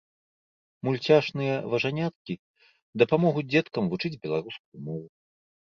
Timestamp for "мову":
4.93-5.07